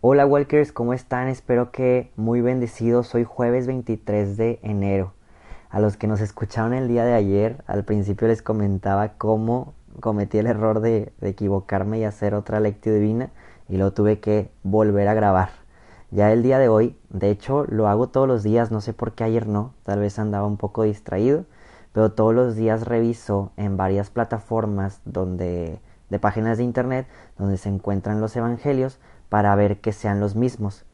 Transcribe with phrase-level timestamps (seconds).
[0.00, 1.26] Hola Walkers, ¿cómo están?
[1.26, 3.12] Espero que muy bendecidos.
[3.16, 5.12] Hoy jueves 23 de enero.
[5.70, 10.38] A los que nos escucharon el día de ayer, al principio les comentaba cómo cometí
[10.38, 13.30] el error de, equivocarme y hacer otra lectio divina
[13.68, 15.48] y lo tuve que volver a grabar.
[16.12, 19.14] Ya el día de hoy, de hecho lo hago todos los días, no sé por
[19.14, 21.44] qué ayer no, tal vez andaba un poco distraído,
[21.92, 25.80] pero todos los días reviso en varias plataformas donde
[26.10, 27.06] de páginas de internet
[27.36, 30.84] donde se encuentran los evangelios para ver que sean los mismos.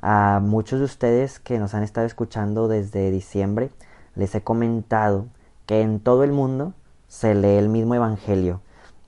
[0.00, 3.70] A muchos de ustedes que nos han estado escuchando desde diciembre,
[4.14, 5.26] les he comentado
[5.66, 6.74] que en todo el mundo
[7.08, 8.60] se lee el mismo evangelio.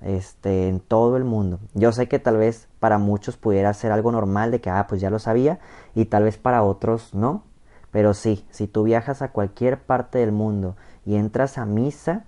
[0.03, 1.61] Este, en todo el mundo.
[1.75, 5.01] Yo sé que tal vez para muchos pudiera ser algo normal de que, ah, pues
[5.01, 5.59] ya lo sabía,
[5.95, 7.45] y tal vez para otros no.
[7.91, 12.25] Pero sí, si tú viajas a cualquier parte del mundo y entras a misa,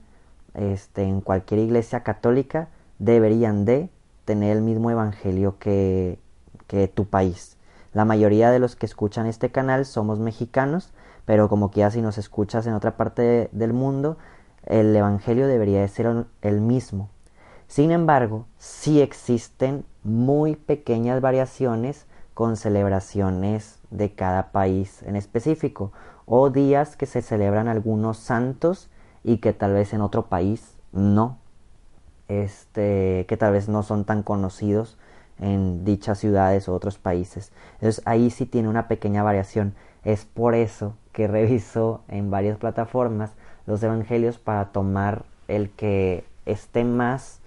[0.54, 3.88] este, en cualquier iglesia católica, deberían de
[4.26, 6.18] tener el mismo evangelio que,
[6.72, 7.58] que tu país.
[7.92, 10.94] La mayoría de los que escuchan este canal somos mexicanos,
[11.26, 14.16] pero como que ya si nos escuchas en otra parte del mundo,
[14.64, 17.10] el evangelio debería de ser el mismo.
[17.66, 25.92] Sin embargo, sí existen muy pequeñas variaciones con celebraciones de cada país en específico
[26.24, 28.88] o días que se celebran algunos santos
[29.22, 31.36] y que tal vez en otro país no
[32.28, 34.96] este que tal vez no son tan conocidos
[35.42, 37.52] en dichas ciudades o otros países.
[37.74, 39.74] Entonces ahí sí tiene una pequeña variación.
[40.04, 43.32] Es por eso que reviso en varias plataformas
[43.66, 47.40] los evangelios para tomar el que esté más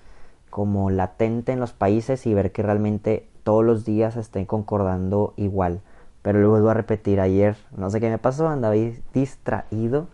[0.49, 5.81] como latente en los países y ver que realmente todos los días estén concordando igual.
[6.21, 8.75] Pero lo vuelvo a repetir ayer, no sé qué me pasó, andaba
[9.13, 10.07] distraído,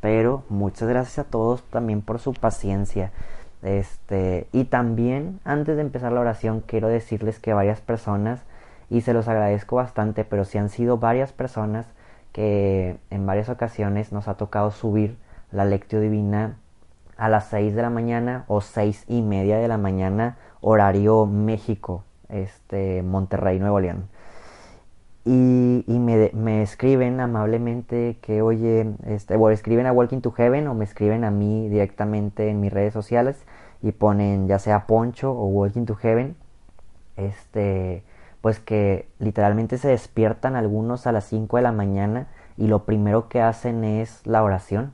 [0.00, 3.12] pero muchas gracias a todos también por su paciencia.
[3.64, 8.44] Este, y también antes de empezar la oración quiero decirles que varias personas,
[8.90, 11.86] y se los agradezco bastante, pero si han sido varias personas
[12.32, 15.16] que en varias ocasiones nos ha tocado subir
[15.50, 16.58] la lectio divina
[17.16, 22.04] a las 6 de la mañana o seis y media de la mañana, horario México,
[22.28, 24.08] este, Monterrey, Nuevo León.
[25.24, 30.66] Y, y me, me, escriben amablemente que, oye, este, o escriben a Walking to Heaven
[30.66, 33.42] o me escriben a mí directamente en mis redes sociales
[33.84, 36.36] y ponen ya sea Poncho o Walking to Heaven,
[37.16, 38.02] este,
[38.40, 43.28] pues que literalmente se despiertan algunos a las 5 de la mañana y lo primero
[43.28, 44.92] que hacen es la oración.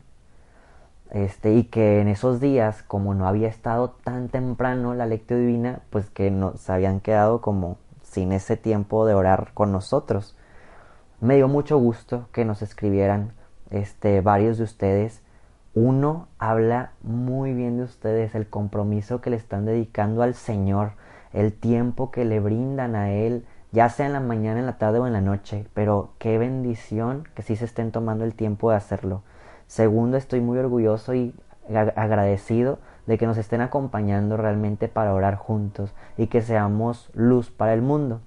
[1.12, 5.82] Este, y que en esos días, como no había estado tan temprano la lectura divina,
[5.90, 10.36] pues que nos habían quedado como sin ese tiempo de orar con nosotros.
[11.20, 13.34] Me dio mucho gusto que nos escribieran
[13.70, 15.22] este, varios de ustedes
[15.74, 20.92] uno habla muy bien de ustedes, el compromiso que le están dedicando al Señor,
[21.32, 24.98] el tiempo que le brindan a Él, ya sea en la mañana, en la tarde
[24.98, 28.76] o en la noche, pero qué bendición que sí se estén tomando el tiempo de
[28.76, 29.22] hacerlo.
[29.68, 31.34] Segundo, estoy muy orgulloso y
[31.68, 37.74] agradecido de que nos estén acompañando realmente para orar juntos y que seamos luz para
[37.74, 38.20] el mundo.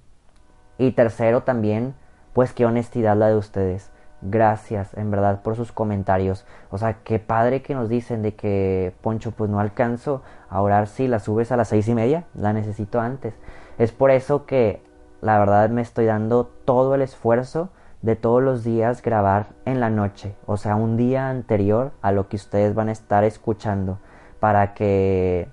[0.78, 1.94] Y tercero también,
[2.32, 3.90] pues qué honestidad la de ustedes
[4.22, 6.46] gracias en verdad por sus comentarios.
[6.70, 10.86] O sea, qué padre que nos dicen de que Poncho, pues no alcanzo a orar
[10.86, 13.34] si la subes a las seis y media, la necesito antes.
[13.78, 14.82] Es por eso que
[15.20, 17.70] la verdad me estoy dando todo el esfuerzo
[18.02, 22.28] de todos los días grabar en la noche, o sea, un día anterior a lo
[22.28, 23.98] que ustedes van a estar escuchando,
[24.40, 25.48] para que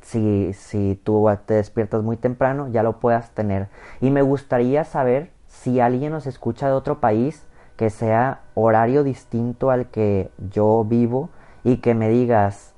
[0.00, 3.68] si, si tú te despiertas muy temprano ya lo puedas tener.
[4.00, 7.45] Y me gustaría saber si alguien nos escucha de otro país,
[7.76, 11.30] que sea horario distinto al que yo vivo
[11.62, 12.74] y que me digas,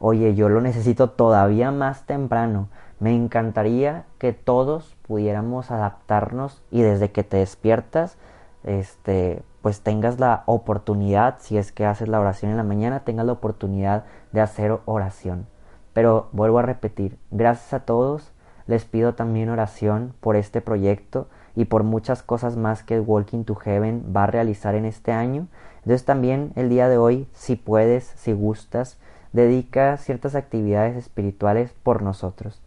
[0.00, 2.68] oye, yo lo necesito todavía más temprano.
[3.00, 8.16] Me encantaría que todos pudiéramos adaptarnos y desde que te despiertas,
[8.64, 13.26] este, pues tengas la oportunidad, si es que haces la oración en la mañana, tengas
[13.26, 15.46] la oportunidad de hacer oración.
[15.92, 18.32] Pero vuelvo a repetir, gracias a todos,
[18.66, 23.54] les pido también oración por este proyecto y por muchas cosas más que Walking to
[23.54, 25.48] Heaven va a realizar en este año.
[25.78, 28.98] Entonces también el día de hoy, si puedes, si gustas,
[29.32, 32.60] dedica ciertas actividades espirituales por nosotros.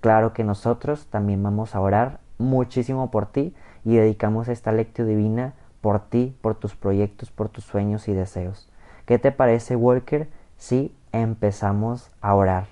[0.00, 3.54] Claro que nosotros también vamos a orar muchísimo por ti
[3.84, 8.68] y dedicamos esta lectio divina por ti, por tus proyectos, por tus sueños y deseos.
[9.06, 12.66] ¿Qué te parece, Walker, si empezamos a orar?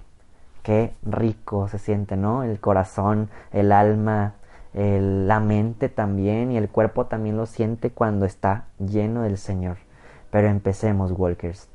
[0.63, 2.43] Qué rico se siente, ¿no?
[2.43, 4.35] El corazón, el alma,
[4.75, 9.77] la mente también y el cuerpo también lo siente cuando está lleno del Señor.
[10.31, 11.69] Pero empecemos, Walkers.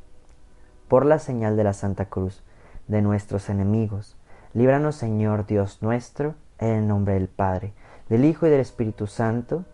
[0.88, 2.44] Por la señal de la Santa Cruz,
[2.88, 4.16] de nuestros enemigos,
[4.54, 7.74] líbranos, Señor Dios nuestro, en el nombre del Padre,
[8.10, 9.66] del Hijo y del Espíritu Santo.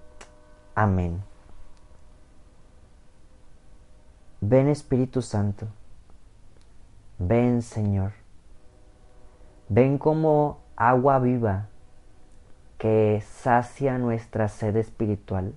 [0.76, 1.22] Amén.
[4.42, 5.68] Ven Espíritu Santo,
[7.18, 8.12] ven Señor,
[9.70, 11.70] ven como agua viva
[12.84, 15.54] que sacia nuestra sed espiritual.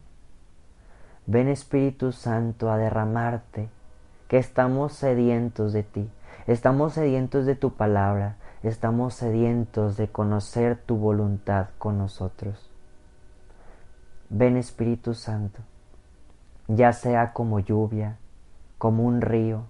[1.27, 3.69] Ven Espíritu Santo a derramarte,
[4.29, 6.09] que estamos sedientos de ti,
[6.47, 12.71] estamos sedientos de tu palabra, estamos sedientos de conocer tu voluntad con nosotros.
[14.29, 15.59] Ven Espíritu Santo,
[16.69, 18.19] ya sea como lluvia,
[18.79, 19.65] como un río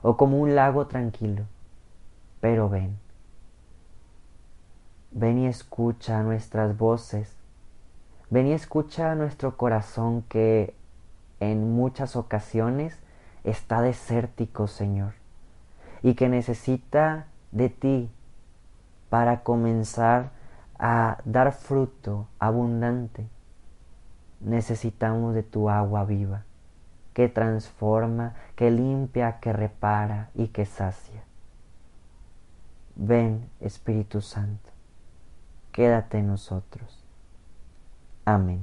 [0.00, 1.42] o como un lago tranquilo,
[2.40, 3.03] pero ven.
[5.14, 7.34] Ven y escucha nuestras voces,
[8.28, 10.74] ven y escucha nuestro corazón que
[11.40, 12.98] en muchas ocasiones
[13.44, 15.14] está desértico, Señor,
[16.02, 18.10] y que necesita de ti
[19.08, 20.32] para comenzar
[20.78, 23.26] a dar fruto abundante.
[24.40, 26.42] Necesitamos de tu agua viva
[27.14, 31.22] que transforma, que limpia, que repara y que sacia.
[32.96, 34.73] Ven, Espíritu Santo,
[35.74, 37.04] quédate en nosotros.
[38.24, 38.62] Amén.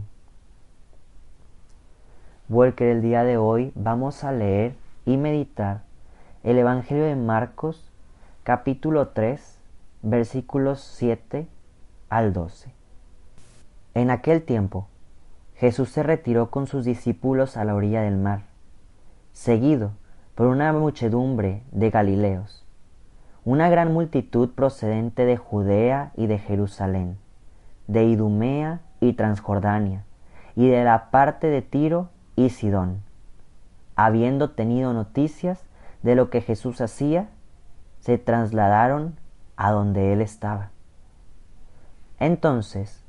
[2.48, 4.76] Walker, el día de hoy vamos a leer
[5.06, 5.82] y meditar
[6.44, 7.92] el Evangelio de Marcos,
[8.44, 9.60] capítulo 3,
[10.04, 11.48] versículos 7
[12.10, 12.72] al 12.
[13.94, 14.88] En aquel tiempo,
[15.56, 18.44] Jesús se retiró con sus discípulos a la orilla del mar,
[19.34, 19.92] seguido
[20.34, 22.66] por una muchedumbre de Galileos,
[23.44, 27.18] una gran multitud procedente de Judea y de Jerusalén,
[27.88, 30.04] de Idumea y Transjordania,
[30.56, 33.02] y de la parte de Tiro y Sidón.
[33.96, 35.60] Habiendo tenido noticias
[36.04, 37.30] de lo que Jesús hacía,
[38.00, 39.16] se trasladaron
[39.56, 40.70] a donde él estaba.
[42.20, 43.04] Entonces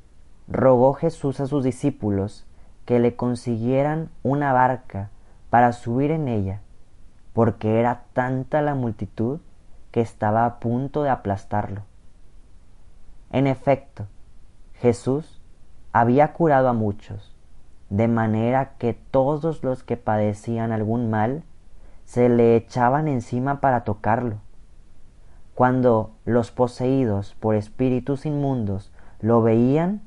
[0.48, 2.46] rogó Jesús a sus discípulos
[2.86, 5.10] que le consiguieran una barca
[5.50, 6.60] para subir en ella,
[7.34, 9.40] porque era tanta la multitud
[9.92, 11.82] que estaba a punto de aplastarlo.
[13.30, 14.06] En efecto,
[14.74, 15.40] Jesús
[15.92, 17.36] había curado a muchos,
[17.90, 21.44] de manera que todos los que padecían algún mal
[22.04, 24.38] se le echaban encima para tocarlo.
[25.54, 30.02] Cuando los poseídos por espíritus inmundos lo veían,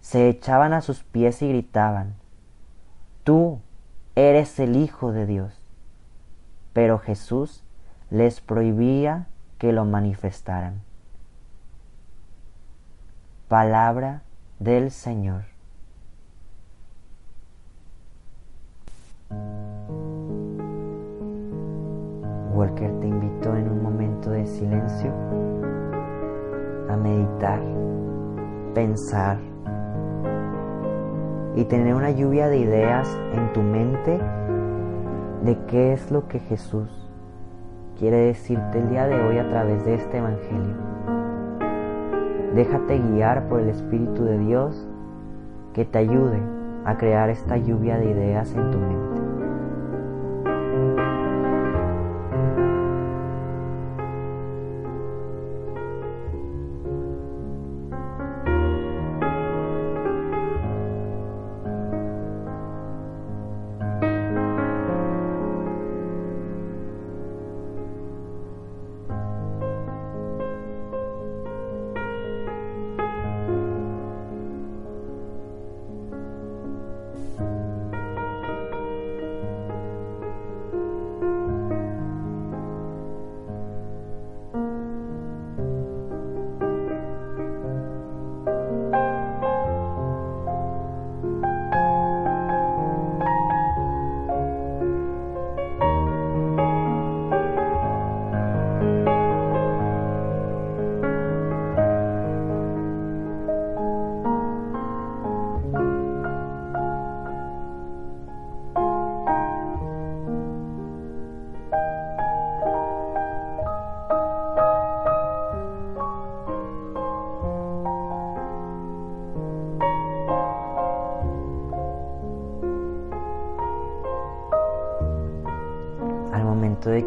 [0.00, 2.14] se echaban a sus pies y gritaban,
[3.24, 3.58] Tú
[4.14, 5.60] eres el Hijo de Dios.
[6.72, 7.64] Pero Jesús
[8.10, 9.26] les prohibía
[9.58, 10.82] que lo manifestaran.
[13.48, 14.22] Palabra
[14.58, 15.44] del Señor.
[22.54, 25.12] Walker te invito en un momento de silencio
[26.88, 27.60] a meditar,
[28.74, 29.38] pensar,
[31.56, 34.20] y tener una lluvia de ideas en tu mente
[35.42, 37.05] de qué es lo que Jesús
[37.98, 40.74] quiere decirte el día de hoy a través de este Evangelio.
[42.54, 44.86] Déjate guiar por el Espíritu de Dios
[45.72, 46.40] que te ayude
[46.84, 49.05] a crear esta lluvia de ideas en tu mente.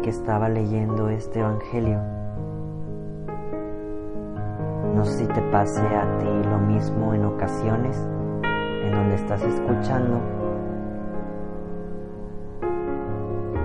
[0.02, 1.98] Que estaba leyendo este Evangelio.
[4.94, 7.96] No sé si te pase a ti lo mismo en ocasiones
[8.82, 10.20] en donde estás escuchando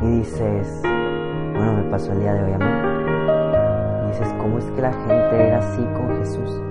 [0.02, 4.08] y dices, bueno, me pasó el día de hoy a mí.
[4.10, 6.62] Dices, ¿cómo es que la gente era así con Jesús?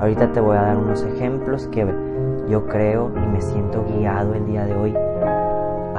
[0.00, 1.86] Ahorita te voy a dar unos ejemplos que
[2.48, 4.94] yo creo y me siento guiado el día de hoy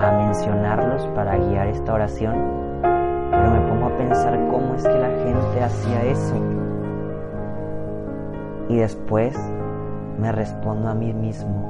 [0.01, 2.35] a mencionarlos para guiar esta oración,
[2.81, 6.35] pero me pongo a pensar cómo es que la gente hacía eso.
[8.69, 9.37] Y después
[10.19, 11.69] me respondo a mí mismo,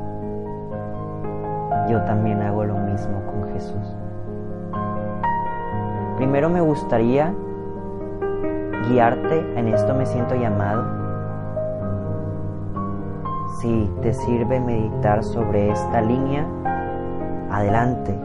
[1.89, 3.95] yo también hago lo mismo con Jesús.
[6.17, 7.33] Primero me gustaría
[8.89, 10.83] guiarte, en esto me siento llamado.
[13.61, 16.45] Si te sirve meditar sobre esta línea,
[17.51, 18.15] adelante.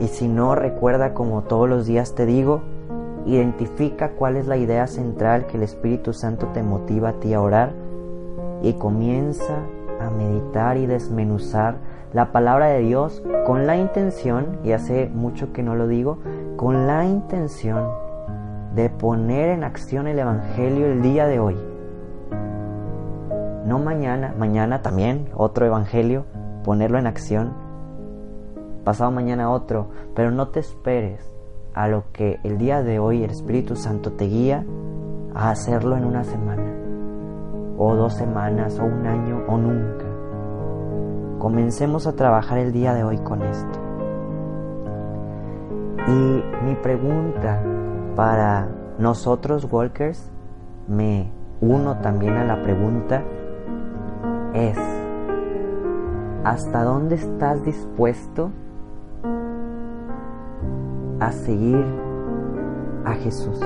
[0.00, 2.62] Y si no, recuerda como todos los días te digo,
[3.26, 7.40] identifica cuál es la idea central que el Espíritu Santo te motiva a ti a
[7.40, 7.72] orar
[8.62, 9.58] y comienza
[10.00, 11.76] a meditar y desmenuzar
[12.12, 16.18] la palabra de Dios con la intención, y hace mucho que no lo digo,
[16.56, 17.88] con la intención
[18.74, 21.56] de poner en acción el Evangelio el día de hoy.
[23.66, 26.24] No mañana, mañana también otro Evangelio,
[26.64, 27.52] ponerlo en acción.
[28.90, 31.32] Pasado mañana otro, pero no te esperes
[31.74, 34.66] a lo que el día de hoy el Espíritu Santo te guía
[35.32, 36.74] a hacerlo en una semana,
[37.78, 40.06] o dos semanas, o un año, o nunca.
[41.38, 43.78] Comencemos a trabajar el día de hoy con esto.
[46.08, 47.62] Y mi pregunta
[48.16, 48.66] para
[48.98, 50.32] nosotros, Walkers,
[50.88, 51.30] me
[51.60, 53.22] uno también a la pregunta,
[54.52, 54.76] es,
[56.42, 58.50] ¿hasta dónde estás dispuesto
[61.20, 61.84] a seguir
[63.04, 63.60] a Jesús?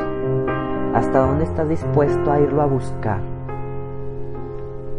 [0.94, 3.34] ¿Hasta dónde estás dispuesto a irlo a buscar?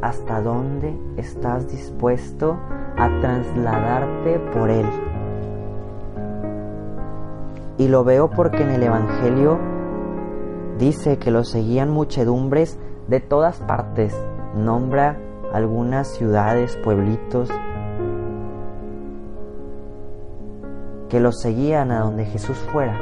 [0.06, 2.60] hasta dónde estás dispuesto
[2.96, 4.86] a trasladarte por Él.
[7.80, 9.58] Y lo veo porque en el Evangelio
[10.78, 14.16] dice que lo seguían muchedumbres de todas partes.
[14.56, 15.18] Nombra
[15.52, 17.50] algunas ciudades, pueblitos,
[21.10, 23.00] que lo seguían a donde Jesús fuera.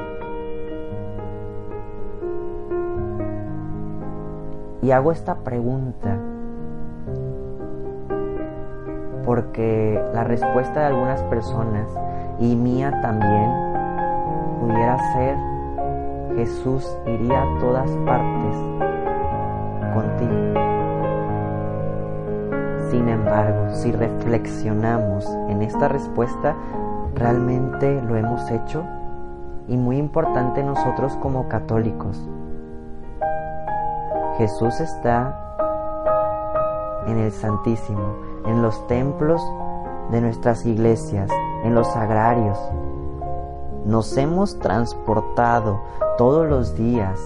[4.82, 6.18] Y hago esta pregunta
[9.26, 11.88] porque la respuesta de algunas personas
[12.40, 13.50] y mía también
[14.60, 15.38] pudiera ser
[16.36, 18.56] Jesús iría a todas partes
[19.94, 20.74] contigo.
[22.90, 26.56] Sin embargo, si reflexionamos en esta respuesta,
[27.15, 28.84] ¿realmente lo hemos hecho?
[29.67, 32.22] Y muy importante nosotros como católicos.
[34.38, 35.39] Jesús está
[37.08, 38.15] en el Santísimo,
[38.46, 39.41] en los templos
[40.12, 41.29] de nuestras iglesias,
[41.63, 42.60] en los agrarios.
[43.86, 45.79] Nos hemos transportado
[46.17, 47.20] todos los días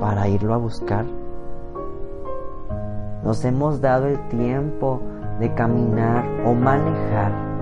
[0.00, 1.04] para irlo a buscar.
[3.22, 5.00] Nos hemos dado el tiempo
[5.40, 7.53] de caminar o manejar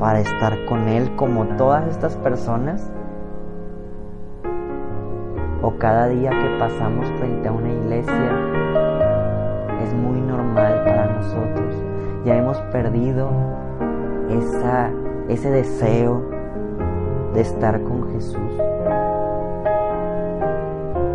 [0.00, 2.90] para estar con Él como todas estas personas.
[5.62, 8.32] O cada día que pasamos frente a una iglesia
[9.84, 11.74] es muy normal para nosotros.
[12.24, 13.30] Ya hemos perdido
[15.28, 16.22] ese deseo
[17.34, 18.52] de estar con Jesús.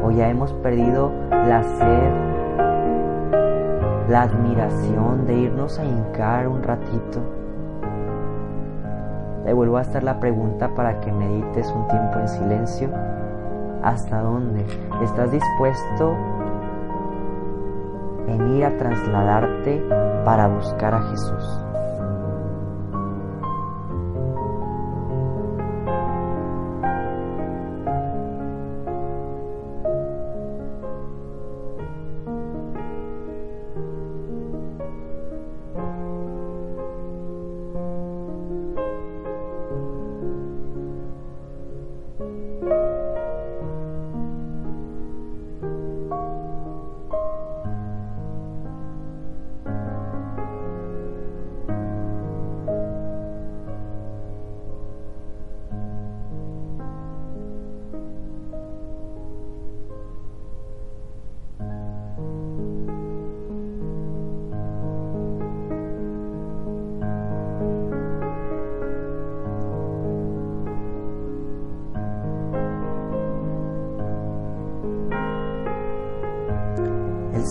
[0.04, 2.12] O ya hemos perdido la sed,
[4.10, 7.35] la admiración de irnos a hincar un ratito.
[9.46, 12.90] Te vuelvo a hacer la pregunta para que medites un tiempo en silencio.
[13.84, 14.66] ¿Hasta dónde
[15.04, 16.16] estás dispuesto
[18.28, 19.84] en ir a trasladarte
[20.24, 21.66] para buscar a Jesús.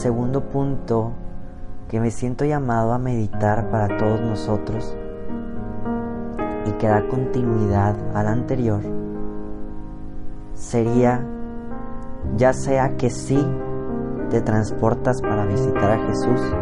[0.05, 1.13] Segundo punto
[1.89, 4.95] que me siento llamado a meditar para todos nosotros
[6.67, 8.83] y que da continuidad al anterior
[10.53, 11.27] sería
[12.37, 13.43] ya sea que sí
[14.29, 16.55] te transportas para visitar a Jesús,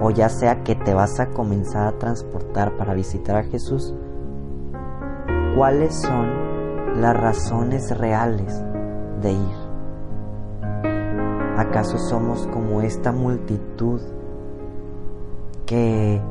[0.00, 3.94] o ya sea que te vas a comenzar a transportar para visitar a Jesús,
[5.54, 8.64] ¿cuáles son las razones reales
[9.20, 9.67] de ir?
[11.58, 14.00] ¿Acaso somos como esta multitud
[15.66, 16.22] que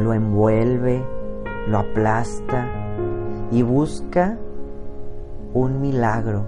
[0.00, 1.00] lo envuelve,
[1.68, 2.66] lo aplasta
[3.52, 4.36] y busca
[5.54, 6.44] un milagro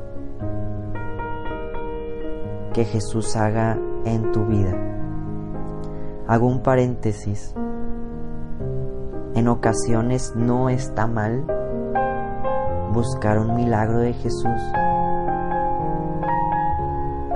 [2.72, 4.76] que Jesús haga en tu vida?
[6.26, 7.54] Hago un paréntesis.
[9.36, 11.44] En ocasiones no está mal
[12.92, 14.60] buscar un milagro de Jesús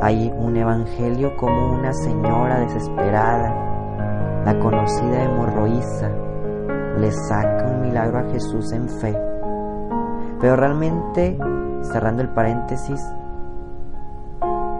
[0.02, 6.10] hay un evangelio como una señora desesperada, la conocida hemorroísa,
[6.98, 9.16] le saca un milagro a Jesús en fe.
[10.40, 11.38] Pero realmente,
[11.82, 13.00] cerrando el paréntesis,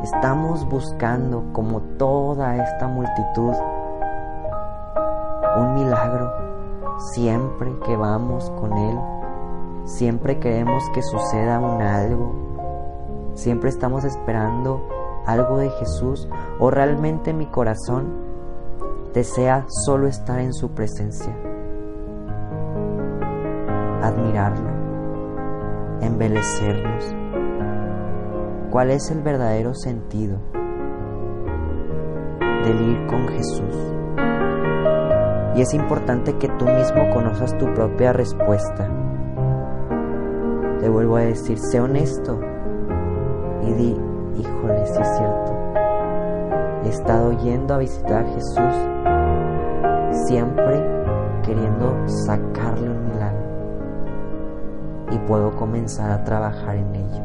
[0.02, 3.54] estamos buscando, como toda esta multitud,
[5.56, 6.32] un milagro
[7.14, 8.98] siempre que vamos con Él,
[9.84, 12.34] siempre queremos que suceda un algo,
[13.34, 18.32] siempre estamos esperando algo de Jesús o realmente mi corazón
[19.14, 21.36] desea solo estar en su presencia,
[24.02, 24.68] admirarlo,
[26.00, 27.14] embelecernos.
[28.70, 30.38] ¿Cuál es el verdadero sentido
[32.64, 33.92] del ir con Jesús?
[35.54, 38.88] Y es importante que tú mismo conozcas tu propia respuesta.
[40.80, 42.40] Te vuelvo a decir, sé honesto
[43.62, 45.52] y di, híjole, sí es cierto.
[46.84, 48.92] He estado yendo a visitar a Jesús
[50.26, 50.82] siempre
[51.42, 53.42] queriendo sacarle un milagro
[55.10, 57.21] y puedo comenzar a trabajar en ello.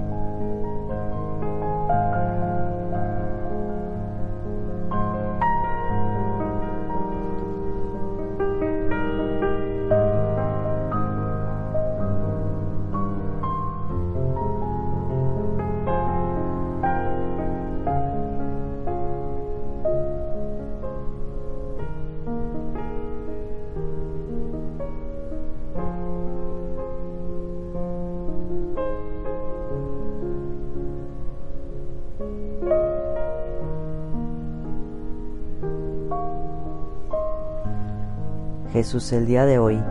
[38.77, 39.83] Jesús, el día de hoy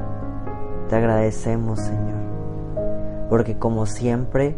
[0.89, 2.21] te agradecemos, Señor,
[3.29, 4.55] porque como siempre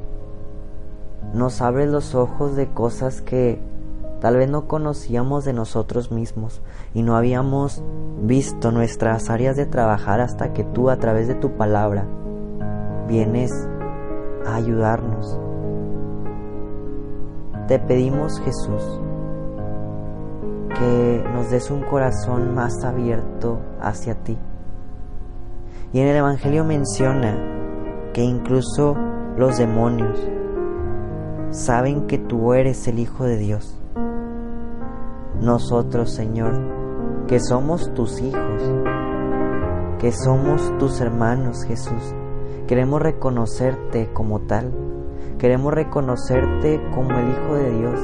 [1.32, 3.58] nos abres los ojos de cosas que
[4.20, 6.60] tal vez no conocíamos de nosotros mismos
[6.92, 7.82] y no habíamos
[8.20, 12.04] visto nuestras áreas de trabajar hasta que tú a través de tu palabra
[13.08, 13.50] vienes
[14.44, 15.40] a ayudarnos.
[17.66, 19.00] Te pedimos, Jesús,
[20.78, 24.38] que nos des un corazón más abierto hacia ti.
[25.92, 27.36] Y en el Evangelio menciona
[28.12, 28.94] que incluso
[29.36, 30.18] los demonios
[31.50, 33.80] saben que tú eres el Hijo de Dios.
[35.40, 38.62] Nosotros, Señor, que somos tus hijos,
[39.98, 42.14] que somos tus hermanos, Jesús,
[42.66, 44.72] queremos reconocerte como tal,
[45.38, 48.00] queremos reconocerte como el Hijo de Dios,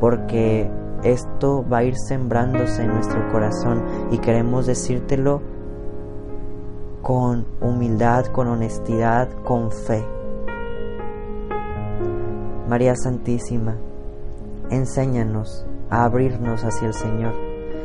[0.00, 0.70] porque
[1.02, 5.40] esto va a ir sembrándose en nuestro corazón y queremos decírtelo
[7.02, 10.04] con humildad, con honestidad, con fe.
[12.68, 13.76] María Santísima,
[14.70, 17.34] enséñanos a abrirnos hacia el Señor,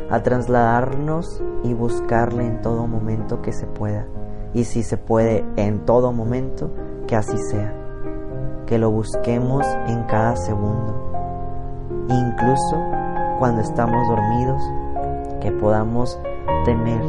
[0.09, 4.05] a trasladarnos y buscarle en todo momento que se pueda.
[4.53, 6.71] Y si se puede en todo momento,
[7.07, 7.73] que así sea.
[8.65, 11.07] Que lo busquemos en cada segundo.
[12.09, 12.77] Incluso
[13.39, 14.61] cuando estamos dormidos,
[15.41, 16.19] que podamos
[16.65, 17.01] tener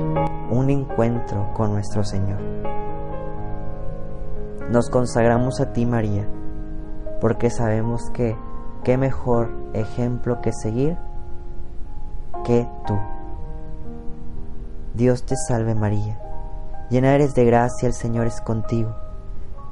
[0.50, 2.38] un encuentro con nuestro Señor.
[4.70, 6.28] Nos consagramos a ti, María,
[7.20, 8.36] porque sabemos que
[8.84, 10.96] qué mejor ejemplo que seguir
[12.44, 12.98] que tú.
[14.94, 16.20] Dios te salve María,
[16.90, 18.94] llena eres de gracia, el Señor es contigo.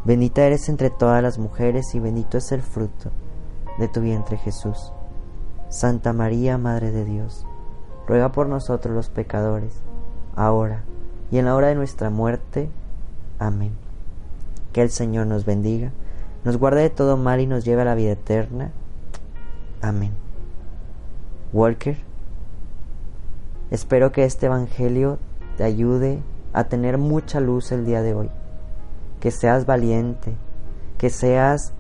[0.05, 3.11] Bendita eres entre todas las mujeres y bendito es el fruto
[3.79, 4.93] de tu vientre Jesús.
[5.69, 7.47] Santa María, Madre de Dios,
[8.07, 9.81] ruega por nosotros los pecadores,
[10.35, 10.85] ahora
[11.31, 12.69] y en la hora de nuestra muerte.
[13.39, 13.73] Amén.
[14.73, 15.93] Que el Señor nos bendiga,
[16.45, 18.71] nos guarde de todo mal y nos lleve a la vida eterna.
[19.83, 20.13] Amén.
[21.53, 21.97] Walker,
[23.71, 25.19] espero que este Evangelio
[25.57, 26.21] te ayude
[26.53, 28.31] a tener mucha luz el día de hoy,
[29.21, 30.37] que seas valiente,
[30.99, 31.73] que seas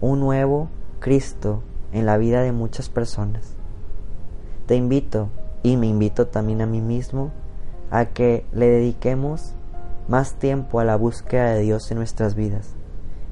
[0.00, 0.68] un nuevo
[1.00, 1.62] Cristo
[1.94, 3.54] en la vida de muchas personas.
[4.66, 5.30] Te invito
[5.62, 7.30] y me invito también a mí mismo
[7.90, 9.54] a que le dediquemos
[10.08, 12.74] más tiempo a la búsqueda de Dios en nuestras vidas.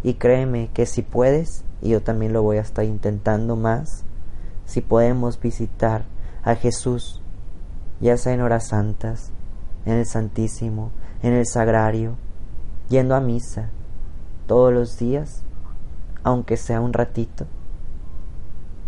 [0.05, 4.05] Y créeme que si puedes, y yo también lo voy a estar intentando más,
[4.64, 6.05] si podemos visitar
[6.44, 7.20] a Jesús,
[8.01, 9.33] ya sea en horas santas,
[9.85, 12.16] en el Santísimo, en el Sagrario,
[12.88, 13.70] yendo a misa
[14.46, 15.42] todos los días,
[16.22, 17.46] aunque sea un ratito,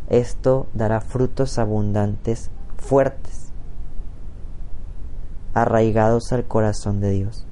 [0.08, 3.52] esto dará frutos abundantes, fuertes,
[5.54, 7.46] arraigados al corazón de Dios.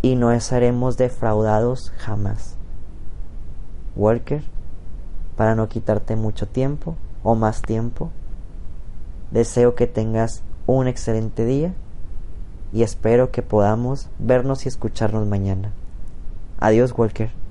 [0.00, 2.56] Y no seremos defraudados jamás.
[3.94, 4.42] Walker,
[5.36, 8.10] para no quitarte mucho tiempo o más tiempo,
[9.30, 11.74] deseo que tengas un excelente día
[12.72, 15.72] y espero que podamos vernos y escucharnos mañana.
[16.58, 17.41] Adiós, Walker.